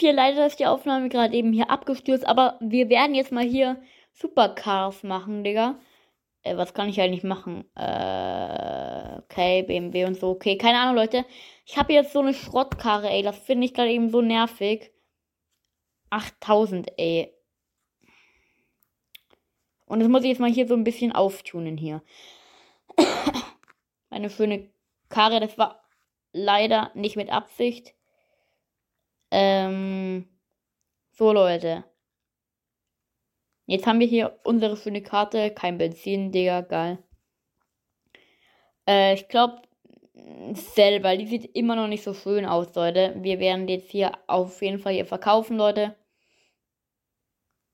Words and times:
viel 0.00 0.14
leider 0.14 0.46
ist 0.46 0.58
die 0.58 0.66
Aufnahme 0.66 1.10
gerade 1.10 1.34
eben 1.36 1.52
hier 1.52 1.70
abgestürzt, 1.70 2.26
aber 2.26 2.56
wir 2.60 2.88
werden 2.88 3.14
jetzt 3.14 3.32
mal 3.32 3.44
hier 3.44 3.80
Supercars 4.12 5.02
machen, 5.02 5.44
Digga. 5.44 5.78
Äh, 6.42 6.56
was 6.56 6.74
kann 6.74 6.88
ich 6.88 7.00
eigentlich 7.00 7.22
machen? 7.22 7.64
Äh, 7.76 9.18
okay, 9.18 9.62
BMW 9.62 10.06
und 10.06 10.18
so. 10.18 10.30
Okay, 10.30 10.56
keine 10.56 10.78
Ahnung, 10.78 10.96
Leute. 10.96 11.24
Ich 11.66 11.76
habe 11.76 11.92
jetzt 11.92 12.12
so 12.12 12.20
eine 12.20 12.34
Schrottkarre, 12.34 13.10
ey. 13.10 13.22
Das 13.22 13.38
finde 13.38 13.66
ich 13.66 13.74
gerade 13.74 13.90
eben 13.90 14.10
so 14.10 14.22
nervig. 14.22 14.90
8000, 16.08 16.92
ey. 16.96 17.32
Und 19.84 20.00
das 20.00 20.08
muss 20.08 20.22
ich 20.22 20.30
jetzt 20.30 20.40
mal 20.40 20.50
hier 20.50 20.66
so 20.66 20.74
ein 20.74 20.84
bisschen 20.84 21.12
auftunen 21.12 21.76
hier. 21.76 22.02
Meine 24.10 24.30
schöne 24.30 24.70
Karre, 25.10 25.40
das 25.40 25.58
war 25.58 25.84
leider 26.32 26.90
nicht 26.94 27.16
mit 27.16 27.30
Absicht. 27.30 27.94
Ähm, 29.30 30.28
so, 31.12 31.32
Leute. 31.32 31.84
Jetzt 33.66 33.86
haben 33.86 34.00
wir 34.00 34.06
hier 34.06 34.40
unsere 34.44 34.76
schöne 34.76 35.02
Karte. 35.02 35.50
Kein 35.52 35.78
Benzin, 35.78 36.32
Digga, 36.32 36.62
geil. 36.62 36.98
Äh, 38.86 39.14
ich 39.14 39.28
glaube, 39.28 39.62
selber, 40.54 41.16
die 41.16 41.26
sieht 41.26 41.54
immer 41.56 41.76
noch 41.76 41.86
nicht 41.86 42.02
so 42.02 42.14
schön 42.14 42.44
aus, 42.44 42.74
Leute. 42.74 43.14
Wir 43.18 43.38
werden 43.38 43.68
jetzt 43.68 43.90
hier 43.90 44.12
auf 44.26 44.60
jeden 44.62 44.78
Fall 44.78 44.94
hier 44.94 45.06
verkaufen, 45.06 45.56
Leute. 45.56 45.96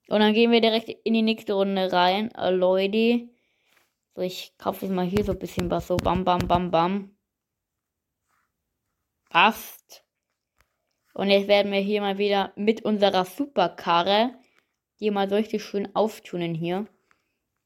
Und 0.09 0.21
dann 0.21 0.35
gehen 0.35 0.53
wir 0.53 0.61
direkt 0.61 0.89
in 0.89 1.15
die 1.15 1.23
nächste 1.23 1.55
Runde 1.55 1.93
rein. 1.93 2.31
Äh, 2.35 2.51
Leute. 2.51 3.29
So, 4.15 4.23
ich 4.23 4.57
kaufe 4.59 4.87
jetzt 4.87 4.95
mal 4.95 5.07
hier 5.07 5.25
so 5.25 5.33
ein 5.33 5.39
bisschen 5.39 5.71
was. 5.71 5.89
So, 5.89 5.97
bam, 5.97 6.25
bam, 6.25 6.47
bam, 6.47 6.71
bam. 6.71 7.17
Passt. 9.31 10.06
Und 11.17 11.31
jetzt 11.31 11.49
werden 11.49 11.73
wir 11.73 11.81
hier 11.81 12.01
mal 12.01 12.19
wieder 12.19 12.53
mit 12.57 12.85
unserer 12.85 13.25
Superkarre 13.25 14.33
die 15.01 15.11
mal 15.11 15.29
so 15.29 15.37
richtig 15.37 15.63
schön 15.65 15.95
auftunen 15.95 16.55
hier. 16.55 16.87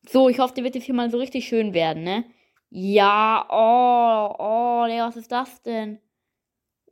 So, 0.09 0.29
ich 0.29 0.39
hoffe, 0.39 0.55
die 0.55 0.65
wird 0.65 0.75
jetzt 0.75 0.85
hier 0.85 0.95
mal 0.95 1.11
so 1.11 1.19
richtig 1.19 1.47
schön 1.47 1.75
werden, 1.75 2.03
ne? 2.03 2.25
Ja, 2.71 3.47
oh, 3.51 4.35
oh, 4.39 4.87
Digga, 4.87 5.09
was 5.09 5.17
ist 5.17 5.33
das 5.33 5.63
denn? 5.63 5.99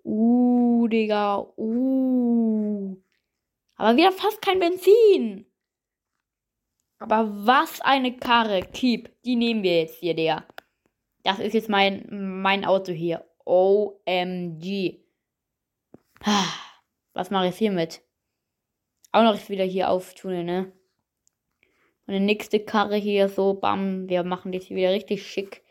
Uh, 0.05 0.89
Digga, 0.89 1.39
uh. 1.57 2.97
Aber 3.77 3.97
wieder 3.97 4.13
fast 4.13 4.43
kein 4.43 4.59
Benzin. 4.59 5.47
Aber 6.99 7.29
was 7.47 7.81
eine 7.81 8.17
Karre. 8.17 8.63
Keep. 8.63 9.23
Die 9.23 9.37
nehmen 9.37 9.63
wir 9.63 9.81
jetzt 9.81 10.01
hier, 10.01 10.15
Digga. 10.15 10.45
Das 11.23 11.39
ist 11.39 11.55
jetzt 11.55 11.69
mein, 11.69 12.07
mein 12.43 12.65
Auto 12.65 12.93
hier. 12.93 13.25
OMG. 13.45 15.08
Was 17.13 17.31
mache 17.31 17.49
ich 17.49 17.57
hier 17.57 17.73
mit? 17.73 18.03
auch 19.13 19.23
noch 19.23 19.49
wieder 19.49 19.65
hier 19.65 19.91
auftunen, 19.91 20.47
ne? 20.47 20.73
Und 22.07 22.15
die 22.15 22.21
nächste 22.21 22.61
Karre 22.61 22.97
hier 22.97 23.29
so, 23.29 23.55
bam, 23.55 24.09
wir 24.09 24.25
machen 24.25 24.53
das 24.53 24.65
hier 24.65 24.77
wieder 24.77 24.93
richtig 24.93 25.27
schick. 25.27 25.63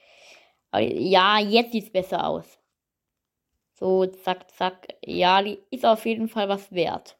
Ja, 0.74 1.40
jetzt 1.40 1.72
sieht's 1.72 1.92
besser 1.92 2.28
aus. 2.28 2.60
So, 3.74 4.06
zack, 4.06 4.52
zack. 4.52 4.88
Ja, 5.04 5.42
die 5.42 5.60
ist 5.72 5.86
auf 5.86 6.06
jeden 6.06 6.28
Fall 6.28 6.50
was 6.50 6.72
wert. 6.72 7.18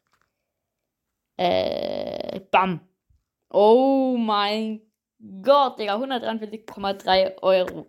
Äh, 1.38 2.42
bam. 2.52 2.82
Oh 3.50 4.18
mein 4.18 4.82
Gott, 5.42 5.80
Digga, 5.80 5.96
143,3 5.96 7.42
Euro. 7.42 7.88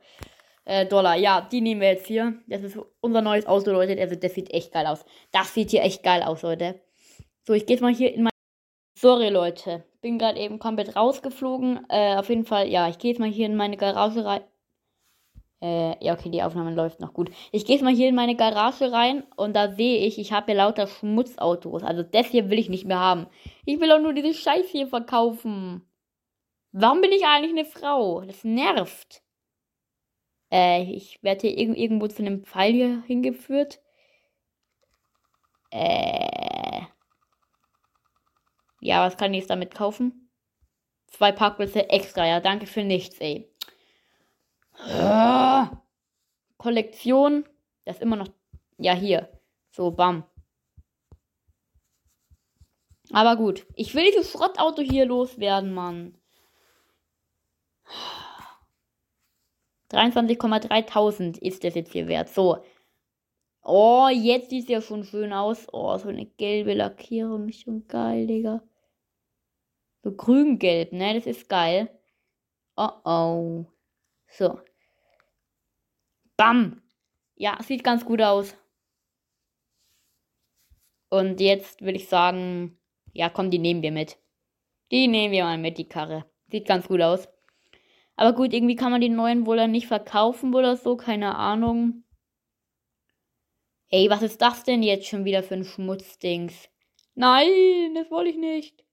Äh, 0.68 0.84
Dollar. 0.84 1.16
Ja, 1.16 1.40
die 1.40 1.62
nehmen 1.62 1.80
wir 1.80 1.88
jetzt 1.88 2.06
hier. 2.06 2.34
Das 2.46 2.62
ist 2.62 2.78
unser 3.00 3.22
neues 3.22 3.46
Auto, 3.46 3.70
Leute. 3.70 3.98
Also, 3.98 4.16
das 4.16 4.34
sieht 4.34 4.52
echt 4.52 4.70
geil 4.70 4.86
aus. 4.86 5.02
Das 5.32 5.54
sieht 5.54 5.70
hier 5.70 5.82
echt 5.82 6.02
geil 6.02 6.22
aus, 6.22 6.42
Leute. 6.42 6.80
So, 7.46 7.54
ich 7.54 7.64
gehe 7.64 7.76
jetzt 7.76 7.82
mal 7.82 7.94
hier 7.94 8.12
in 8.12 8.24
mein. 8.24 8.32
Sorry, 8.98 9.30
Leute. 9.30 9.84
Bin 10.02 10.18
gerade 10.18 10.38
eben 10.38 10.58
komplett 10.58 10.94
rausgeflogen. 10.94 11.86
Äh, 11.88 12.16
auf 12.16 12.28
jeden 12.28 12.44
Fall, 12.44 12.68
ja, 12.68 12.86
ich 12.88 12.98
gehe 12.98 13.12
jetzt 13.12 13.18
mal 13.18 13.30
hier 13.30 13.46
in 13.46 13.56
meine 13.56 13.78
Garage 13.78 14.22
rein. 14.22 14.42
Äh, 15.62 16.04
ja, 16.04 16.12
okay, 16.12 16.28
die 16.28 16.42
Aufnahme 16.42 16.74
läuft 16.74 17.00
noch 17.00 17.14
gut. 17.14 17.30
Ich 17.50 17.64
gehe 17.64 17.76
jetzt 17.76 17.82
mal 17.82 17.94
hier 17.94 18.08
in 18.08 18.14
meine 18.14 18.36
Garage 18.36 18.92
rein 18.92 19.24
und 19.36 19.56
da 19.56 19.72
sehe 19.72 20.04
ich, 20.06 20.18
ich 20.18 20.32
habe 20.32 20.46
hier 20.46 20.56
lauter 20.56 20.86
Schmutzautos. 20.86 21.82
Also 21.82 22.02
das 22.02 22.26
hier 22.26 22.50
will 22.50 22.58
ich 22.58 22.68
nicht 22.68 22.84
mehr 22.84 23.00
haben. 23.00 23.26
Ich 23.64 23.80
will 23.80 23.90
auch 23.90 24.00
nur 24.00 24.12
diese 24.12 24.34
Scheiße 24.34 24.68
hier 24.68 24.86
verkaufen. 24.86 25.88
Warum 26.72 27.00
bin 27.00 27.12
ich 27.12 27.24
eigentlich 27.24 27.52
eine 27.52 27.64
Frau? 27.64 28.20
Das 28.20 28.44
nervt. 28.44 29.22
Äh, 30.50 30.82
ich 30.82 31.22
werde 31.22 31.48
hier 31.48 31.58
irg 31.58 31.76
irgendwo 31.76 32.08
zu 32.08 32.22
einem 32.22 32.44
Pfeil 32.44 32.72
hier 32.72 33.02
hingeführt. 33.06 33.80
Äh. 35.70 36.82
Ja, 38.80 39.04
was 39.04 39.16
kann 39.16 39.34
ich 39.34 39.46
damit 39.46 39.74
kaufen? 39.74 40.30
Zwei 41.08 41.32
Parkplätze 41.32 41.90
extra, 41.90 42.26
ja, 42.26 42.40
danke 42.40 42.66
für 42.66 42.84
nichts, 42.84 43.18
ey. 43.18 43.50
Ah, 44.74 45.82
Kollektion, 46.58 47.44
das 47.84 47.96
ist 47.96 48.02
immer 48.02 48.16
noch, 48.16 48.28
ja, 48.78 48.92
hier. 48.92 49.28
So, 49.70 49.90
bam. 49.90 50.24
Aber 53.12 53.36
gut, 53.36 53.66
ich 53.74 53.94
will 53.94 54.04
dieses 54.04 54.32
Schrottauto 54.32 54.82
hier 54.82 55.06
loswerden, 55.06 55.72
Mann. 55.72 56.17
23,3000 59.90 61.38
ist 61.38 61.64
das 61.64 61.74
jetzt 61.74 61.92
hier 61.92 62.08
wert. 62.08 62.28
So. 62.28 62.64
Oh, 63.62 64.08
jetzt 64.12 64.50
sieht 64.50 64.64
es 64.64 64.68
ja 64.68 64.80
schon 64.80 65.04
schön 65.04 65.32
aus. 65.32 65.66
Oh, 65.72 65.96
so 65.98 66.08
eine 66.08 66.26
gelbe 66.26 66.74
Lackierung. 66.74 67.50
Schon 67.52 67.86
geil, 67.86 68.26
Digga. 68.26 68.62
So 70.02 70.12
grün-gelb, 70.12 70.92
ne? 70.92 71.14
Das 71.14 71.26
ist 71.26 71.48
geil. 71.48 71.90
Oh 72.76 72.90
oh. 73.04 73.66
So. 74.28 74.60
Bam. 76.36 76.82
Ja, 77.36 77.58
sieht 77.62 77.84
ganz 77.84 78.04
gut 78.04 78.22
aus. 78.22 78.56
Und 81.10 81.40
jetzt 81.40 81.80
würde 81.80 81.96
ich 81.96 82.08
sagen, 82.08 82.78
ja, 83.12 83.30
komm, 83.30 83.50
die 83.50 83.58
nehmen 83.58 83.82
wir 83.82 83.92
mit. 83.92 84.18
Die 84.90 85.08
nehmen 85.08 85.32
wir 85.32 85.44
mal 85.44 85.58
mit, 85.58 85.78
die 85.78 85.88
Karre. 85.88 86.24
Sieht 86.50 86.66
ganz 86.66 86.88
gut 86.88 87.00
aus. 87.00 87.28
Aber 88.18 88.32
gut, 88.32 88.52
irgendwie 88.52 88.74
kann 88.74 88.90
man 88.90 89.00
die 89.00 89.08
neuen 89.08 89.46
wohl 89.46 89.58
dann 89.58 89.70
nicht 89.70 89.86
verkaufen 89.86 90.52
oder 90.52 90.76
so, 90.76 90.96
keine 90.96 91.36
Ahnung. 91.36 92.02
Ey, 93.90 94.10
was 94.10 94.22
ist 94.22 94.42
das 94.42 94.64
denn 94.64 94.82
jetzt 94.82 95.06
schon 95.06 95.24
wieder 95.24 95.44
für 95.44 95.54
ein 95.54 95.64
Schmutzdings? 95.64 96.68
Nein, 97.14 97.94
das 97.94 98.10
wollte 98.10 98.30
ich 98.30 98.36
nicht. 98.36 98.84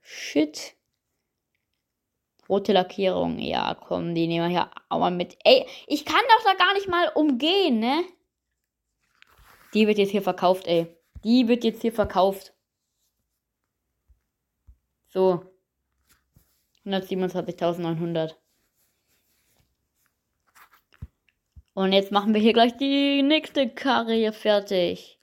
Shit. 0.00 0.76
Rote 2.48 2.72
Lackierung. 2.72 3.38
Ja, 3.38 3.74
komm, 3.74 4.14
die 4.14 4.26
nehmen 4.26 4.48
wir 4.48 4.60
hier 4.60 4.70
auch 4.88 5.00
mal 5.00 5.10
mit. 5.10 5.36
Ey, 5.44 5.66
ich 5.86 6.06
kann 6.06 6.24
doch 6.30 6.44
da 6.44 6.54
gar 6.54 6.72
nicht 6.72 6.88
mal 6.88 7.08
umgehen, 7.14 7.80
ne? 7.80 8.02
Die 9.74 9.86
wird 9.86 9.98
jetzt 9.98 10.12
hier 10.12 10.22
verkauft, 10.22 10.66
ey. 10.66 10.86
Die 11.22 11.48
wird 11.48 11.64
jetzt 11.64 11.82
hier 11.82 11.92
verkauft. 11.92 12.54
So. 15.08 15.55
127.900. 16.86 18.34
Und 21.74 21.92
jetzt 21.92 22.12
machen 22.12 22.32
wir 22.32 22.40
hier 22.40 22.54
gleich 22.54 22.76
die 22.76 23.22
nächste 23.22 23.68
Karre 23.68 24.14
hier 24.14 24.32
fertig. 24.32 25.20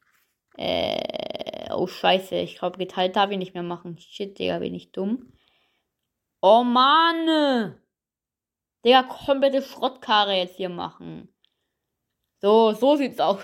Äh, 0.55 1.73
oh 1.73 1.87
scheiße, 1.87 2.35
ich 2.35 2.59
glaube 2.59 2.77
geteilt 2.77 3.15
darf 3.15 3.31
ich 3.31 3.37
nicht 3.37 3.55
mehr 3.55 3.63
machen. 3.63 3.97
Shit, 3.97 4.37
Digga, 4.37 4.59
bin 4.59 4.75
ich 4.75 4.91
dumm. 4.91 5.33
Oh 6.41 6.63
Mann! 6.63 7.79
Digga, 8.85 9.03
komplette 9.03 9.63
Schrottkarre 9.63 10.35
jetzt 10.35 10.57
hier 10.57 10.69
machen. 10.69 11.33
So, 12.39 12.73
so 12.73 12.97
sieht's 12.97 13.19
aus. 13.19 13.39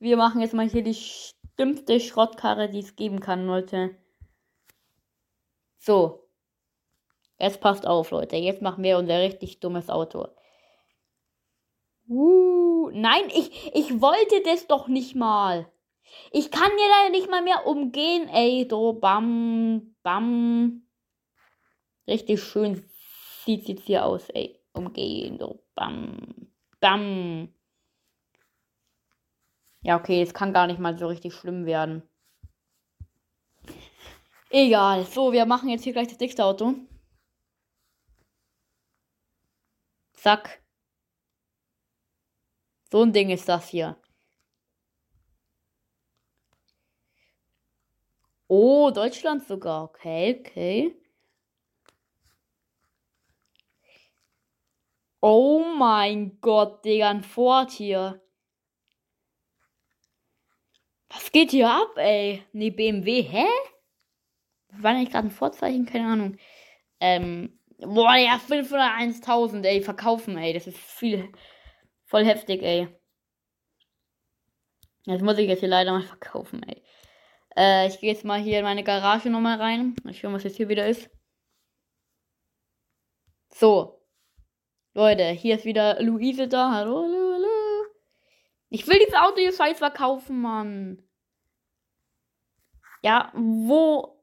Wir 0.00 0.16
machen 0.16 0.40
jetzt 0.40 0.54
mal 0.54 0.68
hier 0.68 0.82
die 0.82 0.96
dümmste 1.58 2.00
Schrottkarre, 2.00 2.68
die 2.68 2.80
es 2.80 2.96
geben 2.96 3.20
kann, 3.20 3.46
Leute. 3.46 3.96
So. 5.78 6.29
Jetzt 7.40 7.60
passt 7.60 7.86
auf, 7.86 8.10
Leute. 8.10 8.36
Jetzt 8.36 8.60
machen 8.60 8.84
wir 8.84 8.98
unser 8.98 9.18
richtig 9.20 9.60
dummes 9.60 9.88
Auto. 9.88 10.28
Uh, 12.06 12.90
nein, 12.92 13.24
ich, 13.28 13.74
ich 13.74 14.00
wollte 14.00 14.42
das 14.44 14.66
doch 14.66 14.88
nicht 14.88 15.14
mal. 15.14 15.66
Ich 16.32 16.50
kann 16.50 16.70
dir 16.70 16.88
leider 16.88 17.10
nicht 17.10 17.30
mal 17.30 17.42
mehr 17.42 17.66
umgehen, 17.66 18.28
ey. 18.28 18.66
So, 18.68 18.92
bam, 18.92 19.94
bam. 20.02 20.82
Richtig 22.06 22.42
schön 22.42 22.84
sieht 23.44 23.68
jetzt 23.68 23.86
hier 23.86 24.04
aus, 24.04 24.28
ey. 24.30 24.60
Umgehen, 24.72 25.38
so, 25.38 25.62
bam, 25.74 26.50
bam. 26.80 27.54
Ja, 29.82 29.98
okay, 29.98 30.20
es 30.20 30.34
kann 30.34 30.52
gar 30.52 30.66
nicht 30.66 30.78
mal 30.78 30.98
so 30.98 31.06
richtig 31.06 31.32
schlimm 31.32 31.64
werden. 31.64 32.02
Egal. 34.50 35.04
So, 35.04 35.32
wir 35.32 35.46
machen 35.46 35.70
jetzt 35.70 35.84
hier 35.84 35.94
gleich 35.94 36.08
das 36.08 36.18
dickste 36.18 36.44
Auto. 36.44 36.74
Zack. 40.20 40.62
So 42.90 43.02
ein 43.02 43.12
Ding 43.12 43.30
ist 43.30 43.48
das 43.48 43.68
hier. 43.70 43.96
Oh, 48.46 48.90
Deutschland 48.90 49.46
sogar. 49.46 49.84
Okay, 49.84 50.40
okay. 50.40 50.94
Oh 55.22 55.64
mein 55.78 56.38
Gott, 56.42 56.84
Digga, 56.84 57.08
ein 57.08 57.22
Ford 57.22 57.70
hier. 57.70 58.20
Was 61.08 61.32
geht 61.32 61.52
hier 61.52 61.70
ab, 61.70 61.96
ey? 61.96 62.44
Ne, 62.52 62.70
BMW, 62.70 63.22
hä? 63.22 63.46
War 64.72 64.92
nicht 64.92 65.12
gerade 65.12 65.28
ein 65.28 65.30
Vorzeichen? 65.30 65.86
Keine 65.86 66.08
Ahnung. 66.12 66.36
Ähm, 67.00 67.59
boah, 67.80 68.16
ja, 68.16 68.36
501.000, 68.38 69.64
ey, 69.64 69.82
verkaufen, 69.82 70.36
ey. 70.38 70.52
Das 70.52 70.66
ist 70.66 70.78
viel, 70.78 71.32
voll 72.04 72.24
heftig, 72.24 72.62
ey. 72.62 72.88
Das 75.06 75.22
muss 75.22 75.38
ich 75.38 75.48
jetzt 75.48 75.60
hier 75.60 75.68
leider 75.68 75.92
mal 75.92 76.02
verkaufen, 76.02 76.62
ey. 76.62 76.82
Äh, 77.56 77.88
ich 77.88 78.00
gehe 78.00 78.12
jetzt 78.12 78.24
mal 78.24 78.40
hier 78.40 78.58
in 78.58 78.64
meine 78.64 78.84
Garage 78.84 79.30
nochmal 79.30 79.58
rein. 79.60 79.96
Mal 80.04 80.14
schauen, 80.14 80.32
was 80.32 80.44
jetzt 80.44 80.56
hier 80.56 80.68
wieder 80.68 80.86
ist. 80.86 81.10
So. 83.50 84.00
Leute, 84.92 85.28
hier 85.30 85.56
ist 85.56 85.64
wieder 85.64 86.02
Luise 86.02 86.48
da. 86.48 86.72
Hallo, 86.72 87.02
hallo, 87.02 87.32
hallo. 87.34 87.86
Ich 88.68 88.86
will 88.86 88.98
dieses 88.98 89.14
Auto 89.14 89.36
hier 89.38 89.52
scheiß 89.52 89.78
verkaufen, 89.78 90.40
Mann. 90.40 91.02
Ja, 93.02 93.32
wo? 93.34 94.22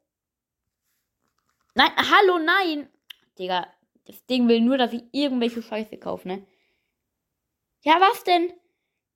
Nein, 1.73 1.91
hallo, 1.95 2.39
nein. 2.39 2.89
Digga, 3.37 3.67
das 4.05 4.25
Ding 4.25 4.47
will 4.47 4.61
nur, 4.61 4.77
dass 4.77 4.93
ich 4.93 5.03
irgendwelche 5.11 5.61
Scheiße 5.61 5.97
kaufe, 5.97 6.27
ne? 6.27 6.47
Ja, 7.83 7.99
was 7.99 8.23
denn? 8.23 8.53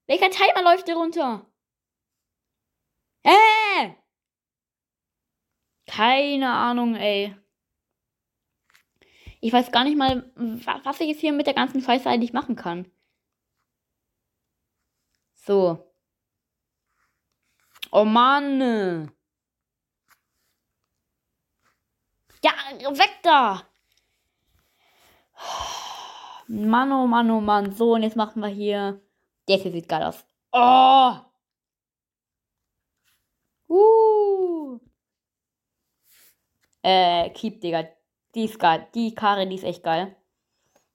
Welcher 0.07 0.29
Timer 0.29 0.63
läuft 0.63 0.85
hier 0.85 0.95
runter? 0.95 1.50
Äh! 3.23 3.94
Keine 5.88 6.51
Ahnung, 6.51 6.95
ey. 6.95 7.35
Ich 9.41 9.51
weiß 9.51 9.71
gar 9.71 9.83
nicht 9.83 9.97
mal, 9.97 10.31
was 10.35 11.00
ich 11.00 11.07
jetzt 11.07 11.21
hier 11.21 11.33
mit 11.33 11.47
der 11.47 11.53
ganzen 11.53 11.81
Scheiße 11.81 12.09
eigentlich 12.09 12.33
machen 12.33 12.56
kann. 12.56 12.91
So. 15.33 15.91
Oh 17.91 18.06
Mann. 18.06 19.12
Ja, 22.44 22.51
weg 22.79 23.19
da. 23.23 23.68
Mann, 26.51 26.92
oh 26.92 27.07
Mann, 27.07 27.31
oh 27.31 27.39
Mann. 27.39 27.71
So, 27.71 27.94
und 27.94 28.03
jetzt 28.03 28.18
machen 28.18 28.42
wir 28.42 28.50
hier. 28.50 29.01
Der 29.48 29.57
hier 29.57 29.71
sieht 29.71 29.88
geil 29.88 30.03
aus. 30.03 30.25
Oh. 30.51 31.13
Uh. 33.69 34.80
Äh, 36.83 37.30
Keep, 37.30 37.62
Digga. 37.62 37.88
Die 38.36 38.45
ist 38.45 38.59
geil. 38.59 38.86
Die 38.94 39.15
Karre, 39.15 39.48
die 39.48 39.56
ist 39.56 39.63
echt 39.63 39.81
geil. 39.83 40.15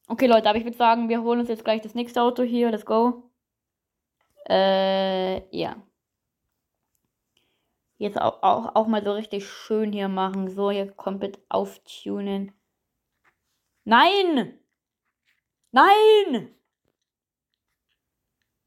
Okay, 0.08 0.26
Leute, 0.26 0.49
aber 0.49 0.58
ich 0.58 0.64
würde 0.64 0.76
sagen, 0.76 1.08
wir 1.08 1.23
holen 1.23 1.41
uns 1.41 1.49
jetzt 1.49 1.64
gleich 1.64 1.81
das 1.81 1.94
nächste 1.94 2.20
Auto 2.20 2.43
hier. 2.43 2.70
Let's 2.70 2.85
go. 2.85 3.31
Äh, 4.49 5.56
ja. 5.56 5.82
Jetzt 7.97 8.20
auch, 8.20 8.43
auch, 8.43 8.75
auch 8.75 8.87
mal 8.88 9.02
so 9.02 9.12
richtig 9.12 9.49
schön 9.49 9.91
hier 9.93 10.09
machen. 10.09 10.50
So, 10.50 10.70
hier 10.70 10.93
komplett 10.93 11.38
auftunen. 11.49 12.52
Nein! 13.85 14.59
Nein! 15.76 16.55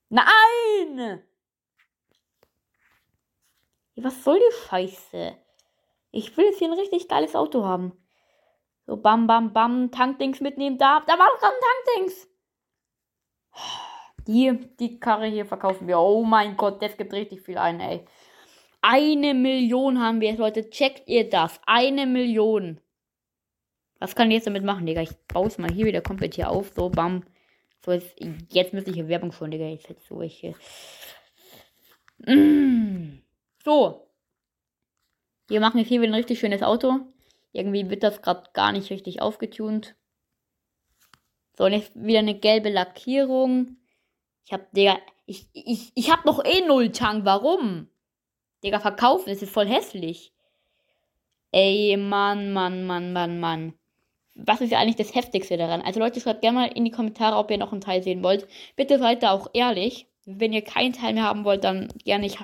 Nein! 0.09 1.23
Was 3.95 4.23
soll 4.23 4.37
die 4.37 4.67
Scheiße? 4.67 5.35
Ich 6.11 6.37
will 6.37 6.45
jetzt 6.45 6.59
hier 6.59 6.67
ein 6.67 6.77
richtig 6.77 7.07
geiles 7.07 7.35
Auto 7.35 7.65
haben. 7.65 7.93
So, 8.85 8.95
bam, 8.95 9.25
bam, 9.25 9.53
bam, 9.53 9.89
Tankdings 9.89 10.39
mitnehmen. 10.39 10.77
Da, 10.77 10.99
da 11.07 11.17
war 11.17 11.29
doch 11.33 11.39
gerade 11.39 11.55
ein 11.55 11.61
Tankdings. 11.95 12.27
Die, 14.27 14.75
die 14.79 14.99
Karre 14.99 15.25
hier 15.25 15.47
verkaufen 15.47 15.87
wir. 15.87 15.97
Oh 15.97 16.23
mein 16.23 16.57
Gott, 16.57 16.79
das 16.79 16.95
gibt 16.95 17.13
richtig 17.13 17.41
viel 17.41 17.57
ein, 17.57 17.79
ey. 17.79 18.05
Eine 18.83 19.33
Million 19.33 19.99
haben 19.99 20.21
wir 20.21 20.29
jetzt, 20.29 20.39
Leute. 20.39 20.69
Checkt 20.69 21.07
ihr 21.07 21.27
das? 21.27 21.59
Eine 21.65 22.05
Million. 22.05 22.79
Was 23.99 24.15
kann 24.15 24.31
ich 24.31 24.35
jetzt 24.35 24.47
damit 24.47 24.63
machen, 24.63 24.85
Digga? 24.85 25.01
Ich 25.01 25.15
baue 25.27 25.47
es 25.47 25.57
mal 25.57 25.71
hier 25.71 25.85
wieder 25.85 26.01
komplett 26.01 26.35
hier 26.35 26.49
auf. 26.49 26.71
So, 26.73 26.89
bam. 26.89 27.23
So, 27.83 27.91
jetzt, 27.91 28.15
jetzt 28.49 28.73
müsste 28.73 28.89
ich 28.89 28.95
hier 28.95 29.07
Werbung 29.07 29.31
schon, 29.31 29.51
Digga. 29.51 29.65
Jetzt 29.65 29.89
hätte 29.89 30.01
so 30.01 30.21
hier. 30.21 30.55
Mm. 32.25 33.21
So. 33.63 34.07
Wir 35.47 35.59
machen 35.59 35.79
jetzt 35.79 35.89
hier 35.89 36.01
wieder 36.01 36.11
ein 36.11 36.15
richtig 36.15 36.39
schönes 36.39 36.63
Auto. 36.63 36.99
Irgendwie 37.51 37.89
wird 37.89 38.03
das 38.03 38.21
gerade 38.21 38.43
gar 38.53 38.71
nicht 38.71 38.89
richtig 38.89 39.21
aufgetunt. 39.21 39.95
So, 41.57 41.65
und 41.65 41.73
jetzt 41.73 41.91
wieder 41.95 42.19
eine 42.19 42.39
gelbe 42.39 42.69
Lackierung. 42.69 43.77
Ich 44.45 44.53
hab, 44.53 44.71
Digga, 44.71 44.97
ich, 45.25 45.49
ich, 45.53 45.91
ich 45.95 46.11
hab 46.11 46.25
noch 46.25 46.43
eh 46.45 46.65
null 46.65 46.91
Tank. 46.91 47.25
Warum? 47.25 47.89
Digga, 48.63 48.79
verkaufen, 48.79 49.29
das 49.29 49.41
ist 49.41 49.51
voll 49.51 49.67
hässlich. 49.67 50.33
Ey, 51.51 51.97
Mann, 51.97 52.53
Mann, 52.53 52.85
Mann, 52.85 53.11
Mann, 53.11 53.39
Mann. 53.39 53.78
Was 54.45 54.61
ist 54.61 54.71
ja 54.71 54.79
eigentlich 54.79 54.95
das 54.95 55.15
Heftigste 55.15 55.57
daran? 55.57 55.81
Also 55.81 55.99
Leute, 55.99 56.21
schreibt 56.21 56.41
gerne 56.41 56.59
mal 56.59 56.71
in 56.73 56.85
die 56.85 56.91
Kommentare, 56.91 57.37
ob 57.37 57.51
ihr 57.51 57.57
noch 57.57 57.71
einen 57.71 57.81
Teil 57.81 58.03
sehen 58.03 58.23
wollt. 58.23 58.47
Bitte 58.75 58.97
seid 58.99 59.23
da 59.23 59.31
auch 59.31 59.47
ehrlich. 59.53 60.07
Wenn 60.25 60.53
ihr 60.53 60.61
keinen 60.61 60.93
Teil 60.93 61.13
mehr 61.13 61.23
haben 61.23 61.43
wollt, 61.43 61.63
dann 61.63 61.89
gerne. 62.03 62.25
Ich, 62.25 62.37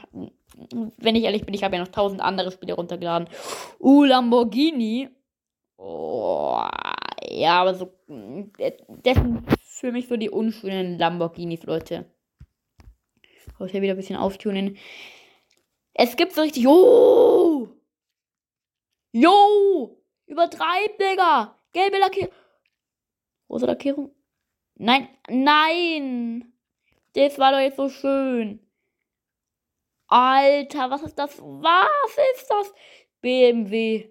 wenn 0.97 1.15
ich 1.15 1.23
ehrlich 1.23 1.45
bin, 1.45 1.53
ich 1.53 1.63
habe 1.63 1.75
ja 1.75 1.81
noch 1.81 1.91
tausend 1.91 2.21
andere 2.21 2.51
Spiele 2.51 2.73
runtergeladen. 2.73 3.29
Uh, 3.79 4.03
Lamborghini. 4.03 5.09
Oh, 5.77 6.63
ja, 7.29 7.61
aber 7.61 7.75
so. 7.75 7.91
Das 8.07 9.15
sind 9.15 9.45
für 9.61 9.91
mich 9.91 10.07
so 10.07 10.17
die 10.17 10.29
unschönen 10.29 10.97
Lamborghinis, 10.97 11.63
Leute. 11.63 12.05
Ich 13.21 13.59
muss 13.59 13.71
hier 13.71 13.81
wieder 13.81 13.93
ein 13.93 13.97
bisschen 13.97 14.17
auftunen. 14.17 14.77
Es 15.93 16.15
gibt 16.17 16.33
so 16.33 16.41
richtig. 16.41 16.63
Jo! 16.63 17.69
Jo! 19.11 20.01
Übertreib, 20.25 20.97
Digga! 20.97 21.55
Gelbe 21.75 21.97
Lackierung. 21.97 22.33
Rosa 23.49 23.65
Lackierung. 23.67 24.15
Nein, 24.75 25.09
nein! 25.27 26.53
Das 27.11 27.37
war 27.37 27.51
doch 27.51 27.59
jetzt 27.59 27.75
so 27.75 27.89
schön. 27.89 28.65
Alter, 30.07 30.89
was 30.89 31.03
ist 31.03 31.19
das? 31.19 31.37
Was 31.37 32.17
ist 32.33 32.49
das? 32.49 32.73
BMW. 33.19 34.09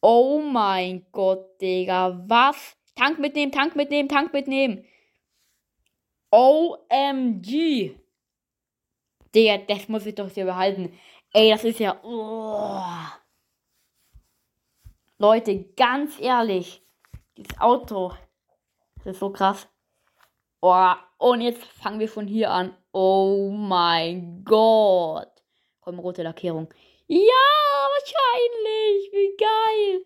Oh 0.00 0.40
mein 0.40 1.06
Gott, 1.10 1.60
Digga. 1.60 2.22
Was? 2.28 2.76
Tank 2.94 3.18
mitnehmen, 3.18 3.50
Tank 3.50 3.74
mitnehmen, 3.74 4.08
Tank 4.08 4.32
mitnehmen. 4.32 4.86
OMG. 6.30 7.98
Digga, 9.34 9.58
das 9.58 9.88
muss 9.88 10.06
ich 10.06 10.14
doch 10.14 10.30
hier 10.30 10.44
behalten. 10.44 10.96
Ey, 11.32 11.50
das 11.50 11.64
ist 11.64 11.80
ja. 11.80 12.00
Oh. 12.04 13.17
Leute, 15.20 15.64
ganz 15.76 16.20
ehrlich. 16.20 16.80
Dieses 17.36 17.58
Auto. 17.60 18.12
Das 18.98 19.14
ist 19.14 19.18
so 19.20 19.30
krass. 19.30 19.68
Oh, 20.60 20.92
und 21.18 21.40
jetzt 21.40 21.64
fangen 21.64 21.98
wir 21.98 22.08
von 22.08 22.28
hier 22.28 22.52
an. 22.52 22.76
Oh 22.92 23.50
mein 23.50 24.44
Gott. 24.44 25.30
Komm, 25.80 25.98
rote 25.98 26.22
Lackierung. 26.22 26.72
Ja, 27.08 27.18
wahrscheinlich. 27.90 29.12
Wie 29.12 29.36
geil. 29.36 30.04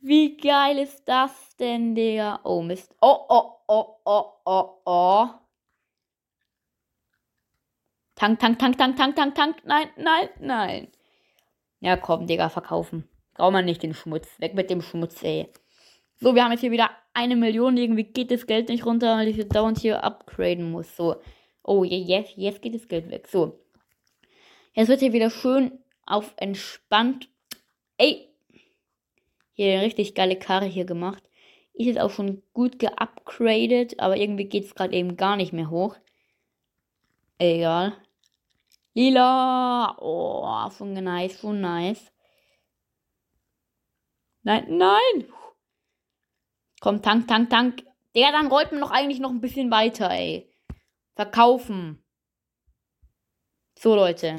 Wie 0.00 0.36
geil 0.36 0.78
ist 0.78 1.04
das 1.08 1.56
denn, 1.56 1.94
Digga? 1.94 2.40
Oh, 2.44 2.62
Mist. 2.62 2.94
Oh, 3.00 3.24
oh, 3.28 3.56
oh, 3.66 3.96
oh, 4.04 4.32
oh, 4.44 4.82
oh. 4.84 5.28
Tank, 8.14 8.38
Tank, 8.38 8.58
Tank, 8.58 8.78
Tank, 8.78 8.96
Tank, 8.96 9.16
Tank, 9.16 9.34
Tank. 9.34 9.56
Nein, 9.64 9.90
nein, 9.96 10.28
nein. 10.38 10.92
Ja, 11.80 11.96
komm, 11.96 12.28
Digga, 12.28 12.48
verkaufen. 12.48 13.08
Braucht 13.34 13.52
man 13.52 13.64
nicht 13.64 13.82
den 13.82 13.94
Schmutz. 13.94 14.28
Weg 14.38 14.54
mit 14.54 14.70
dem 14.70 14.82
Schmutz, 14.82 15.22
ey. 15.22 15.48
So, 16.20 16.34
wir 16.34 16.44
haben 16.44 16.52
jetzt 16.52 16.60
hier 16.60 16.70
wieder 16.70 16.90
eine 17.14 17.36
Million. 17.36 17.76
Irgendwie 17.76 18.04
geht 18.04 18.30
das 18.30 18.46
Geld 18.46 18.68
nicht 18.68 18.86
runter, 18.86 19.16
weil 19.16 19.28
ich 19.28 19.36
jetzt 19.36 19.54
dauernd 19.54 19.78
hier 19.78 20.04
upgraden 20.04 20.70
muss. 20.70 20.96
So. 20.96 21.16
Oh, 21.62 21.84
jetzt, 21.84 22.36
jetzt 22.36 22.62
geht 22.62 22.74
das 22.74 22.88
Geld 22.88 23.10
weg. 23.10 23.28
So. 23.28 23.58
Jetzt 24.74 24.88
wird 24.88 25.00
hier 25.00 25.12
wieder 25.12 25.30
schön 25.30 25.78
auf 26.06 26.34
entspannt. 26.36 27.28
Ey! 27.98 28.28
Hier 29.54 29.74
eine 29.74 29.82
richtig 29.82 30.14
geile 30.14 30.36
Karre 30.36 30.66
hier 30.66 30.84
gemacht. 30.84 31.22
Ist 31.74 31.86
jetzt 31.86 32.00
auch 32.00 32.10
schon 32.10 32.42
gut 32.52 32.78
geupgradet, 32.78 33.98
aber 33.98 34.16
irgendwie 34.16 34.44
geht 34.44 34.64
es 34.64 34.74
gerade 34.74 34.94
eben 34.94 35.16
gar 35.16 35.36
nicht 35.36 35.52
mehr 35.52 35.70
hoch. 35.70 35.96
Egal. 37.38 37.94
Lila. 38.94 39.96
Oh, 40.00 40.70
schon 40.76 40.92
nice, 40.92 41.40
schon 41.40 41.60
nice. 41.60 42.11
Nein, 44.42 44.66
nein. 44.76 45.32
Komm, 46.80 47.02
Tank, 47.02 47.28
Tank, 47.28 47.50
Tank. 47.50 47.84
Der 48.14 48.32
dann 48.32 48.48
rollt 48.48 48.72
man 48.72 48.80
doch 48.80 48.90
eigentlich 48.90 49.20
noch 49.20 49.30
ein 49.30 49.40
bisschen 49.40 49.70
weiter, 49.70 50.10
ey. 50.10 50.52
Verkaufen. 51.14 52.04
So, 53.78 53.94
Leute. 53.94 54.36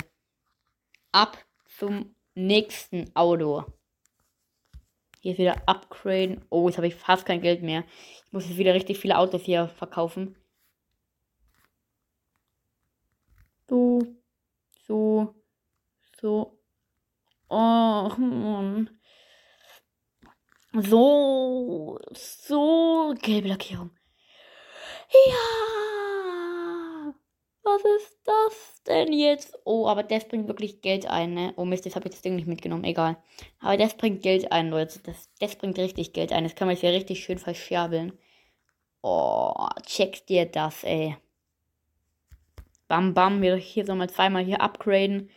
ab 1.14 1.38
zum 1.78 2.16
nächsten 2.36 3.16
Auto. 3.16 3.66
Hier 5.22 5.38
wieder 5.38 5.56
upgraden. 5.68 6.46
Oh, 6.50 6.68
jetzt 6.68 6.78
habe 6.78 6.88
ich 6.88 6.96
fast 6.96 7.26
kein 7.26 7.42
Geld 7.42 7.64
mehr. 7.64 7.86
Ich 8.26 8.34
muss 8.34 8.48
jetzt 8.48 8.58
wieder 8.58 8.74
richtig 8.74 8.98
viele 8.98 9.18
Autos 9.18 9.44
hier 9.44 9.70
verkaufen. 9.70 10.36
So. 13.70 14.02
So. 14.86 15.34
So. 16.20 16.60
Oh, 17.48 18.10
Mann. 18.18 18.90
So. 20.74 22.00
So. 22.14 23.14
Gelbe 23.22 23.50
Lackierung. 23.50 23.92
Ja. 25.28 27.14
Was 27.64 27.82
ist 27.86 28.20
das 28.26 28.82
denn 28.88 29.14
jetzt? 29.14 29.58
Oh, 29.64 29.88
aber 29.88 30.04
das 30.04 30.28
bringt 30.28 30.48
wirklich 30.48 30.82
Geld 30.82 31.06
ein, 31.06 31.34
ne? 31.34 31.54
Oh 31.56 31.64
Mist, 31.64 31.86
jetzt 31.86 31.96
habe 31.96 32.08
ich 32.08 32.12
das 32.12 32.22
Ding 32.22 32.36
nicht 32.36 32.48
mitgenommen. 32.48 32.84
Egal. 32.84 33.18
Aber 33.60 33.78
das 33.78 33.96
bringt 33.96 34.22
Geld 34.22 34.52
ein, 34.52 34.70
Leute. 34.70 35.00
Das, 35.04 35.30
das 35.40 35.56
bringt 35.56 35.78
richtig 35.78 36.12
Geld 36.14 36.34
ein. 36.34 36.44
Das 36.44 36.56
kann 36.56 36.68
man 36.68 36.76
hier 36.76 36.92
richtig 36.92 37.24
schön 37.24 37.38
verscherbeln. 37.38 38.18
Oh, 39.02 39.68
check 39.86 40.26
dir 40.28 40.46
das, 40.46 40.84
ey. 40.84 41.16
Bam, 42.88 43.14
bam. 43.14 43.42
Wir 43.42 43.56
hier 43.56 43.88
wir 43.88 44.08
zweimal 44.08 44.44
hier 44.44 44.62
upgraden. 44.62 45.30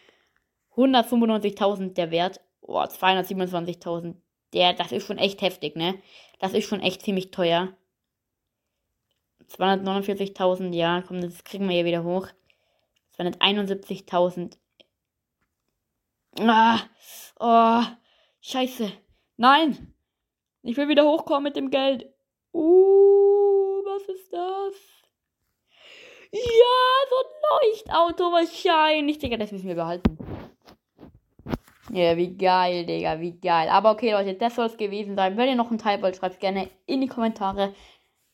195.000 0.74 1.94
der 1.94 2.10
Wert. 2.10 2.40
Oh, 2.60 2.80
227.000. 2.80 4.16
Der, 4.56 4.72
das 4.72 4.90
ist 4.90 5.06
schon 5.06 5.18
echt 5.18 5.42
heftig, 5.42 5.76
ne? 5.76 6.00
Das 6.38 6.54
ist 6.54 6.66
schon 6.66 6.80
echt 6.80 7.02
ziemlich 7.02 7.30
teuer. 7.30 7.76
249.000, 9.50 10.74
ja, 10.74 11.02
komm, 11.06 11.20
das 11.20 11.44
kriegen 11.44 11.68
wir 11.68 11.74
hier 11.74 11.84
wieder 11.84 12.04
hoch. 12.04 12.28
271.000. 13.18 14.56
Ah, 16.40 16.80
oh, 17.38 17.82
scheiße. 18.40 18.90
Nein! 19.36 19.94
Ich 20.62 20.78
will 20.78 20.88
wieder 20.88 21.04
hochkommen 21.04 21.42
mit 21.42 21.56
dem 21.56 21.70
Geld. 21.70 22.06
Uh, 22.54 23.82
was 23.84 24.04
ist 24.08 24.32
das? 24.32 24.74
Ja, 26.32 26.40
so 27.10 27.16
ein 27.16 27.60
Leuchtauto 27.60 28.32
wahrscheinlich. 28.32 29.18
Digga, 29.18 29.36
das 29.36 29.52
müssen 29.52 29.68
wir 29.68 29.74
behalten. 29.74 30.16
Ja, 31.96 32.16
wie 32.16 32.36
geil, 32.36 32.84
Digga, 32.86 33.20
wie 33.20 33.40
geil. 33.40 33.68
Aber 33.70 33.90
okay, 33.90 34.12
Leute, 34.12 34.34
das 34.34 34.54
soll 34.54 34.66
es 34.66 34.76
gewesen 34.76 35.16
sein. 35.16 35.36
Wenn 35.36 35.48
ihr 35.48 35.54
noch 35.56 35.70
einen 35.70 35.78
Teil 35.78 36.02
wollt, 36.02 36.16
schreibt 36.16 36.40
gerne 36.40 36.68
in 36.86 37.00
die 37.00 37.08
Kommentare 37.08 37.72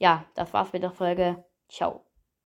ja, 0.02 0.24
das 0.34 0.52
war's 0.52 0.72
mit 0.72 0.82
der 0.82 0.90
Folge. 0.90 1.44
Ciao. 1.68 2.04